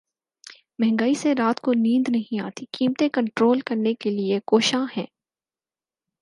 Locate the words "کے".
3.93-4.09